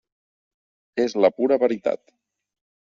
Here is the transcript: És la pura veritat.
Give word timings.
És 1.05 1.15
la 1.27 1.33
pura 1.37 1.61
veritat. 1.67 2.05